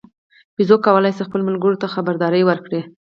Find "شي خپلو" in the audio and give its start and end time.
1.17-1.47